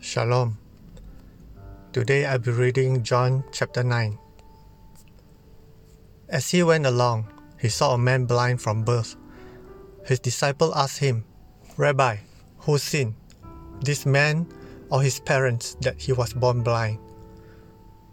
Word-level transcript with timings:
Shalom. 0.00 0.56
Today 1.92 2.24
I'll 2.24 2.38
be 2.38 2.52
reading 2.52 3.02
John 3.02 3.42
chapter 3.50 3.82
9. 3.82 4.16
As 6.28 6.48
he 6.48 6.62
went 6.62 6.86
along, 6.86 7.26
he 7.58 7.68
saw 7.68 7.94
a 7.94 7.98
man 7.98 8.24
blind 8.24 8.62
from 8.62 8.84
birth. 8.84 9.16
His 10.06 10.20
disciple 10.20 10.72
asked 10.76 10.98
him, 10.98 11.24
Rabbi, 11.76 12.18
who 12.58 12.78
sinned, 12.78 13.16
this 13.80 14.06
man 14.06 14.46
or 14.88 15.02
his 15.02 15.18
parents, 15.18 15.74
that 15.80 16.00
he 16.00 16.12
was 16.12 16.32
born 16.32 16.62
blind? 16.62 17.00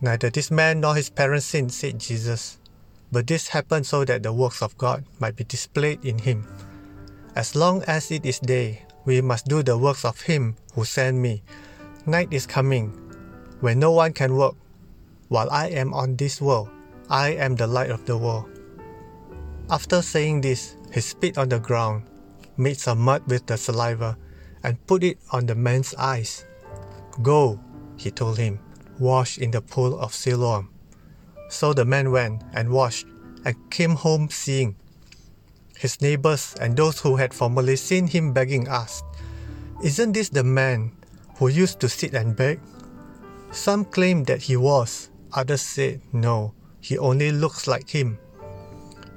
Neither 0.00 0.30
this 0.30 0.50
man 0.50 0.80
nor 0.80 0.94
his 0.96 1.10
parents 1.10 1.44
sinned, 1.44 1.72
said 1.72 2.00
Jesus. 2.00 2.58
But 3.12 3.26
this 3.26 3.48
happened 3.48 3.86
so 3.86 4.04
that 4.06 4.22
the 4.22 4.32
works 4.32 4.62
of 4.62 4.78
God 4.78 5.04
might 5.20 5.36
be 5.36 5.44
displayed 5.44 6.04
in 6.06 6.18
him. 6.18 6.48
As 7.36 7.54
long 7.54 7.82
as 7.82 8.10
it 8.10 8.24
is 8.24 8.40
day, 8.40 8.86
we 9.04 9.20
must 9.20 9.46
do 9.46 9.62
the 9.62 9.76
works 9.76 10.04
of 10.04 10.22
him 10.22 10.56
who 10.74 10.84
sent 10.84 11.18
me. 11.18 11.42
Night 12.06 12.28
is 12.30 12.46
coming, 12.46 12.94
when 13.58 13.80
no 13.80 13.90
one 13.90 14.12
can 14.12 14.36
work. 14.36 14.54
While 15.26 15.50
I 15.50 15.70
am 15.70 15.92
on 15.92 16.14
this 16.14 16.40
world, 16.40 16.70
I 17.10 17.30
am 17.30 17.56
the 17.56 17.66
light 17.66 17.90
of 17.90 18.06
the 18.06 18.16
world. 18.16 18.46
After 19.68 20.00
saying 20.02 20.42
this, 20.42 20.76
he 20.94 21.00
spit 21.00 21.36
on 21.36 21.48
the 21.48 21.58
ground, 21.58 22.04
made 22.56 22.78
some 22.78 23.00
mud 23.00 23.26
with 23.26 23.46
the 23.46 23.56
saliva, 23.56 24.16
and 24.62 24.78
put 24.86 25.02
it 25.02 25.18
on 25.32 25.46
the 25.46 25.56
man's 25.56 25.96
eyes. 25.96 26.46
Go, 27.22 27.58
he 27.96 28.12
told 28.12 28.38
him, 28.38 28.60
wash 29.00 29.38
in 29.38 29.50
the 29.50 29.60
pool 29.60 29.98
of 29.98 30.14
Siloam. 30.14 30.70
So 31.50 31.74
the 31.74 31.84
man 31.84 32.12
went 32.12 32.44
and 32.54 32.70
washed 32.70 33.08
and 33.44 33.56
came 33.70 33.96
home 33.96 34.28
seeing. 34.30 34.76
His 35.76 36.00
neighbors 36.00 36.54
and 36.60 36.76
those 36.76 37.00
who 37.00 37.16
had 37.16 37.34
formerly 37.34 37.74
seen 37.74 38.06
him 38.06 38.32
begging 38.32 38.68
asked, 38.68 39.04
Isn't 39.82 40.12
this 40.12 40.28
the 40.28 40.44
man 40.44 40.92
who 41.38 41.48
used 41.48 41.80
to 41.80 41.88
sit 41.88 42.14
and 42.14 42.34
beg? 42.36 42.60
Some 43.50 43.84
claimed 43.84 44.26
that 44.26 44.42
he 44.42 44.56
was, 44.56 45.10
others 45.32 45.62
said, 45.62 46.00
No, 46.12 46.54
he 46.80 46.98
only 46.98 47.32
looks 47.32 47.66
like 47.66 47.88
him. 47.90 48.18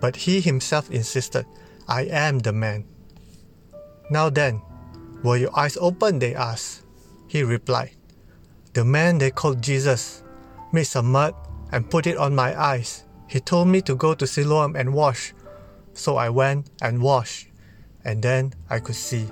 But 0.00 0.16
he 0.16 0.40
himself 0.40 0.90
insisted, 0.90 1.46
I 1.88 2.02
am 2.04 2.38
the 2.40 2.52
man. 2.52 2.84
Now 4.10 4.30
then, 4.30 4.62
were 5.22 5.36
your 5.36 5.56
eyes 5.58 5.76
open? 5.76 6.18
They 6.18 6.34
asked. 6.34 6.84
He 7.28 7.42
replied, 7.42 7.96
The 8.72 8.84
man 8.84 9.18
they 9.18 9.30
called 9.30 9.62
Jesus 9.62 10.22
made 10.72 10.84
some 10.84 11.10
mud 11.12 11.34
and 11.72 11.90
put 11.90 12.06
it 12.06 12.16
on 12.16 12.34
my 12.34 12.58
eyes. 12.60 13.04
He 13.28 13.40
told 13.40 13.68
me 13.68 13.82
to 13.82 13.94
go 13.94 14.14
to 14.14 14.26
Siloam 14.26 14.76
and 14.76 14.94
wash. 14.94 15.34
So 15.94 16.16
I 16.16 16.28
went 16.28 16.70
and 16.82 17.02
washed, 17.02 17.48
and 18.04 18.22
then 18.22 18.52
I 18.68 18.78
could 18.80 18.94
see. 18.94 19.26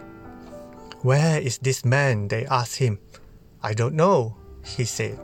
Where 1.04 1.36
is 1.36 1.60
this 1.60 1.84
man? 1.84 2.32
They 2.32 2.48
asked 2.48 2.80
him. 2.80 2.96
I 3.60 3.76
don't 3.76 3.92
know, 3.92 4.40
he 4.64 4.88
said. 4.88 5.20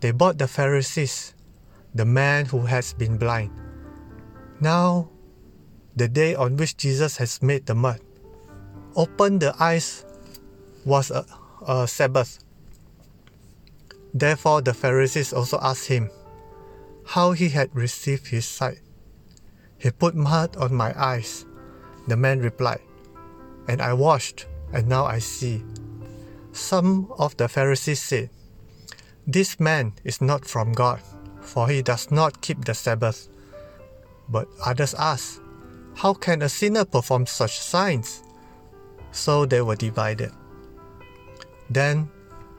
They 0.00 0.12
brought 0.12 0.38
the 0.40 0.48
Pharisees, 0.48 1.34
the 1.94 2.06
man 2.08 2.46
who 2.46 2.64
has 2.64 2.96
been 2.96 3.18
blind. 3.20 3.52
Now, 4.64 5.10
the 5.94 6.08
day 6.08 6.34
on 6.34 6.56
which 6.56 6.78
Jesus 6.80 7.18
has 7.18 7.42
made 7.42 7.66
the 7.66 7.74
mud, 7.74 8.00
opened 8.96 9.44
the 9.44 9.52
eyes 9.60 10.06
was 10.86 11.10
a, 11.10 11.26
a 11.68 11.86
Sabbath. 11.86 12.38
Therefore, 14.14 14.62
the 14.62 14.72
Pharisees 14.72 15.34
also 15.34 15.58
asked 15.60 15.86
him 15.86 16.08
how 17.04 17.32
he 17.32 17.50
had 17.50 17.68
received 17.76 18.28
his 18.28 18.46
sight. 18.46 18.80
He 19.76 19.90
put 19.90 20.16
mud 20.16 20.56
on 20.56 20.72
my 20.72 20.96
eyes. 20.96 21.44
The 22.08 22.16
man 22.16 22.40
replied, 22.40 22.80
And 23.68 23.82
I 23.82 23.92
washed, 23.92 24.46
and 24.72 24.88
now 24.88 25.04
I 25.04 25.18
see. 25.18 25.62
Some 26.52 27.12
of 27.18 27.36
the 27.36 27.48
Pharisees 27.48 28.00
said, 28.02 28.30
This 29.26 29.60
man 29.60 29.92
is 30.04 30.20
not 30.20 30.44
from 30.44 30.72
God, 30.72 31.00
for 31.42 31.68
he 31.68 31.82
does 31.82 32.10
not 32.10 32.40
keep 32.40 32.64
the 32.64 32.74
Sabbath. 32.74 33.28
But 34.28 34.48
others 34.64 34.94
asked, 34.94 35.40
How 35.94 36.14
can 36.14 36.42
a 36.42 36.48
sinner 36.48 36.84
perform 36.84 37.26
such 37.26 37.60
signs? 37.60 38.22
So 39.12 39.46
they 39.46 39.60
were 39.60 39.76
divided. 39.76 40.32
Then 41.70 42.10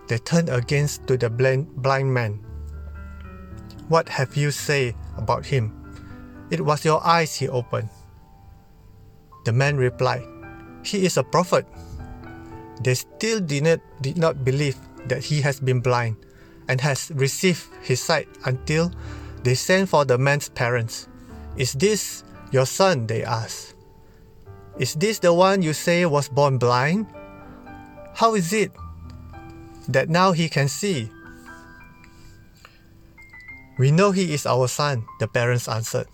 they 0.08 0.19
turned 0.19 0.50
against 0.50 1.08
to 1.08 1.18
the 1.18 1.30
blind, 1.30 1.75
blind 1.75 2.14
man. 2.14 2.46
What 3.88 4.08
have 4.09 4.38
you 4.38 4.52
say 4.52 4.96
about 5.18 5.46
him? 5.46 5.74
It 6.52 6.62
was 6.62 6.86
your 6.86 7.06
eyes 7.06 7.36
he 7.36 7.50
opened. 7.50 7.90
The 9.46 9.53
man 9.53 9.78
replied, 9.78 10.25
He 10.84 11.06
is 11.06 11.17
a 11.17 11.23
prophet. 11.23 11.67
They 12.81 12.95
still 12.95 13.40
did 13.40 13.63
not, 13.63 13.79
did 14.01 14.17
not 14.17 14.44
believe 14.45 14.78
that 15.07 15.23
he 15.23 15.41
has 15.41 15.59
been 15.59 15.81
blind 15.81 16.17
and 16.67 16.79
has 16.81 17.12
received 17.16 17.67
his 17.81 18.01
sight 18.01 18.28
until 18.45 18.91
they 19.44 19.56
sent 19.56 19.89
for 19.89 20.06
the 20.06 20.18
man's 20.18 20.50
parents. 20.50 21.07
Is 21.57 21.73
this 21.73 22.23
your 22.51 22.66
son? 22.66 23.07
They 23.07 23.23
asked. 23.23 23.75
Is 24.78 24.95
this 24.95 25.19
the 25.19 25.34
one 25.34 25.62
you 25.62 25.73
say 25.73 26.06
was 26.06 26.29
born 26.29 26.57
blind? 26.57 27.07
How 28.16 28.35
is 28.35 28.53
it 28.53 28.72
that 29.89 30.09
now 30.09 30.31
he 30.31 30.47
can 30.47 30.68
see? 30.69 31.12
We 33.78 33.91
know 33.91 34.12
he 34.12 34.34
is 34.34 34.45
our 34.45 34.68
son, 34.68 35.06
the 35.19 35.28
parents 35.28 35.68
answered, 35.68 36.07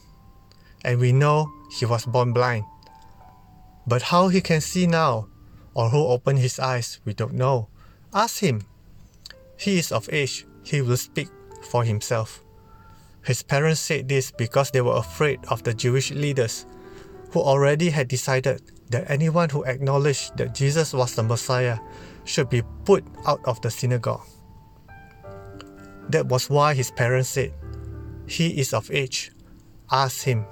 and 0.83 0.99
we 0.99 1.11
know 1.11 1.49
he 1.77 1.85
was 1.85 2.05
born 2.05 2.31
blind. 2.31 2.63
But 3.87 4.01
how 4.01 4.29
he 4.29 4.41
can 4.41 4.61
see 4.61 4.87
now, 4.87 5.27
or 5.73 5.89
who 5.89 6.07
opened 6.07 6.39
his 6.39 6.59
eyes, 6.59 6.99
we 7.05 7.13
don't 7.13 7.33
know. 7.33 7.69
Ask 8.13 8.39
him. 8.39 8.63
He 9.57 9.77
is 9.77 9.91
of 9.91 10.09
age, 10.11 10.45
he 10.63 10.81
will 10.81 10.97
speak 10.97 11.29
for 11.69 11.83
himself. 11.83 12.43
His 13.23 13.43
parents 13.43 13.79
said 13.81 14.07
this 14.07 14.31
because 14.31 14.71
they 14.71 14.81
were 14.81 14.97
afraid 14.97 15.39
of 15.49 15.63
the 15.63 15.73
Jewish 15.73 16.11
leaders, 16.11 16.65
who 17.31 17.41
already 17.41 17.89
had 17.89 18.07
decided 18.07 18.61
that 18.89 19.09
anyone 19.09 19.49
who 19.49 19.63
acknowledged 19.65 20.37
that 20.37 20.53
Jesus 20.55 20.93
was 20.93 21.15
the 21.15 21.23
Messiah 21.23 21.79
should 22.23 22.49
be 22.49 22.63
put 22.85 23.03
out 23.25 23.41
of 23.45 23.61
the 23.61 23.69
synagogue. 23.69 24.25
That 26.09 26.27
was 26.27 26.49
why 26.49 26.73
his 26.73 26.91
parents 26.91 27.29
said, 27.29 27.53
He 28.27 28.59
is 28.59 28.73
of 28.73 28.89
age. 28.91 29.31
Ask 29.91 30.23
him. 30.23 30.45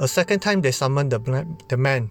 A 0.00 0.08
second 0.08 0.40
time 0.40 0.60
they 0.60 0.72
summoned 0.72 1.12
the, 1.12 1.76
man 1.76 2.10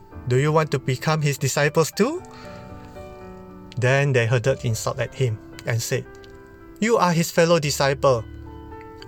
Do 0.27 0.37
you 0.37 0.51
want 0.51 0.71
to 0.71 0.79
become 0.79 1.21
his 1.21 1.37
disciples 1.37 1.91
too? 1.91 2.21
Then 3.77 4.13
they 4.13 4.27
hurled 4.27 4.63
insult 4.63 4.99
at 4.99 5.15
him 5.15 5.39
and 5.65 5.81
said, 5.81 6.05
You 6.79 6.97
are 6.97 7.11
his 7.11 7.31
fellow 7.31 7.59
disciple. 7.59 8.23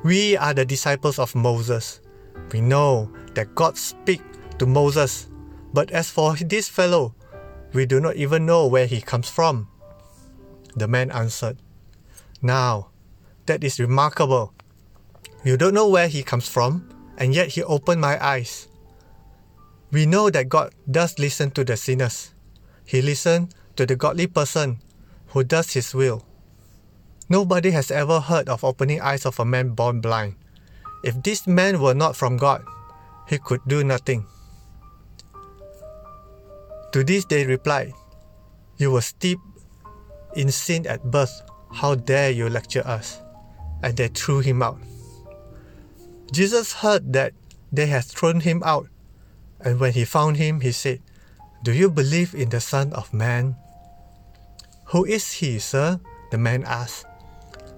We 0.04 0.36
are 0.38 0.54
the 0.54 0.66
disciples 0.66 1.20
of 1.20 1.36
Moses. 1.36 2.02
We 2.52 2.62
know 2.62 3.12
that 3.36 3.56
God 3.56 3.78
speak 3.78 4.22
to 4.60 4.66
Moses, 4.66 5.28
but 5.74 5.92
as 5.92 6.10
for 6.10 6.36
this 6.36 6.68
fellow, 6.68 7.16
we 7.74 7.86
do 7.86 8.00
not 8.00 8.16
even 8.16 8.46
know 8.46 8.68
where 8.68 8.86
he 8.86 9.02
comes 9.02 9.30
from. 9.30 9.68
The 10.76 10.88
man 10.88 11.12
answered, 11.12 11.58
Now, 12.42 12.90
that 13.46 13.64
is 13.64 13.80
remarkable. 13.80 14.54
You 15.44 15.58
don't 15.58 15.74
know 15.74 15.90
where 15.90 16.08
he 16.08 16.24
comes 16.24 16.48
from, 16.48 16.90
and 17.18 17.34
yet 17.34 17.50
he 17.50 17.64
opened 17.64 18.02
my 18.02 18.24
eyes. 18.24 18.68
We 19.94 20.08
know 20.08 20.32
that 20.32 20.50
God 20.50 20.74
does 20.90 21.20
listen 21.20 21.52
to 21.52 21.64
the 21.64 21.78
sinners. 21.78 22.34
He 22.84 23.04
listens 23.04 23.54
to 23.76 23.86
the 23.86 23.96
godly 23.96 24.26
person 24.26 24.82
who 25.28 25.44
does 25.44 25.72
his 25.72 25.94
will. 25.94 26.26
Nobody 27.30 27.70
has 27.70 27.92
ever 27.92 28.20
heard 28.20 28.50
of 28.50 28.64
opening 28.64 29.02
eyes 29.02 29.24
of 29.24 29.40
a 29.40 29.46
man 29.46 29.78
born 29.78 30.02
blind. 30.02 30.34
If 31.04 31.22
this 31.22 31.46
man 31.46 31.80
were 31.80 31.94
not 31.94 32.16
from 32.16 32.38
God, 32.38 32.66
he 33.30 33.38
could 33.38 33.62
do 33.68 33.84
nothing. 33.84 34.26
To 36.92 37.04
this 37.04 37.26
they 37.26 37.46
replied, 37.46 37.94
You 38.78 38.92
were 38.92 39.02
steeped 39.02 39.46
in 40.36 40.50
sin 40.52 40.88
at 40.88 41.04
birth. 41.04 41.42
How 41.72 41.94
dare 41.94 42.32
you 42.32 42.50
lecture 42.50 42.86
us? 42.86 43.22
And 43.84 43.96
they 43.96 44.08
threw 44.08 44.40
him 44.40 44.64
out. 44.64 44.80
Jesus 46.32 46.74
heard 46.74 47.14
that 47.14 47.34
they 47.72 47.86
had 47.86 48.06
thrown 48.06 48.40
him 48.40 48.64
out, 48.66 48.88
and 49.64 49.80
when 49.80 49.94
he 49.94 50.06
found 50.06 50.38
him, 50.38 50.62
he 50.62 50.72
said, 50.72 51.00
Do 51.64 51.72
you 51.72 51.90
believe 51.90 52.36
in 52.36 52.50
the 52.50 52.60
Son 52.60 52.92
of 52.94 53.14
Man? 53.14 53.56
Who 54.88 55.06
is 55.06 55.32
he, 55.32 55.60
sir? 55.60 56.00
The 56.32 56.38
man 56.38 56.64
asked. 56.66 57.06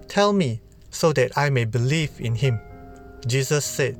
Tell 0.08 0.32
me, 0.32 0.60
so 0.90 1.12
that 1.12 1.36
I 1.36 1.50
may 1.50 1.64
believe 1.64 2.20
in 2.20 2.34
him. 2.34 2.60
Jesus 3.26 3.64
said, 3.64 3.96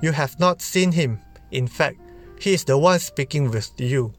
You 0.00 0.12
have 0.12 0.38
not 0.40 0.60
seen 0.60 0.92
him. 0.92 1.20
In 1.50 1.66
fact, 1.66 1.98
he 2.40 2.54
is 2.54 2.64
the 2.64 2.78
one 2.78 2.98
speaking 2.98 3.50
with 3.50 3.70
you. 3.78 4.12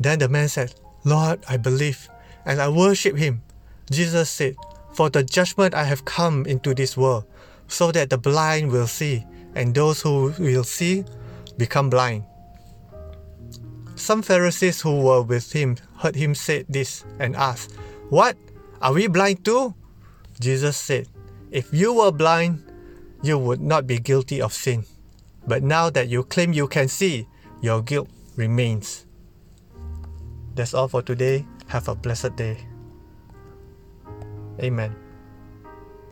Then 0.00 0.18
the 0.20 0.28
man 0.28 0.48
said, 0.48 0.74
Lord, 1.04 1.40
I 1.48 1.56
believe, 1.56 2.08
and 2.46 2.60
I 2.60 2.68
worship 2.68 3.16
him. 3.16 3.42
Jesus 3.90 4.30
said, 4.30 4.56
For 4.94 5.10
the 5.10 5.22
judgment 5.22 5.74
I 5.74 5.84
have 5.84 6.04
come 6.04 6.46
into 6.46 6.74
this 6.74 6.96
world, 6.96 7.24
so 7.66 7.92
that 7.92 8.10
the 8.10 8.18
blind 8.18 8.70
will 8.70 8.86
see, 8.86 9.24
and 9.54 9.74
those 9.74 10.00
who 10.00 10.32
will 10.38 10.64
see 10.64 11.04
become 11.58 11.90
blind. 11.90 12.24
Some 13.96 14.22
Pharisees 14.22 14.80
who 14.80 15.02
were 15.02 15.22
with 15.22 15.52
him 15.52 15.76
heard 15.98 16.14
him 16.14 16.34
say 16.34 16.64
this 16.68 17.04
and 17.18 17.34
asked, 17.34 17.74
What? 18.08 18.38
Are 18.80 18.92
we 18.92 19.08
blind 19.08 19.44
too? 19.44 19.74
Jesus 20.40 20.76
said, 20.76 21.08
If 21.50 21.74
you 21.74 21.92
were 21.92 22.12
blind, 22.12 22.62
you 23.22 23.36
would 23.36 23.60
not 23.60 23.86
be 23.86 23.98
guilty 23.98 24.40
of 24.40 24.54
sin. 24.54 24.86
But 25.46 25.62
now 25.62 25.90
that 25.90 26.08
you 26.08 26.22
claim 26.22 26.52
you 26.52 26.68
can 26.68 26.86
see, 26.86 27.26
your 27.60 27.82
guilt 27.82 28.08
remains. 28.36 29.04
That's 30.54 30.74
all 30.74 30.86
for 30.86 31.02
today. 31.02 31.44
Have 31.66 31.88
a 31.88 31.94
blessed 31.94 32.36
day. 32.36 32.58
Amen. 34.62 35.07